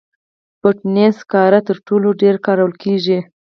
[0.61, 3.17] بټومینس سکاره تر ټولو ډېر کارول کېږي.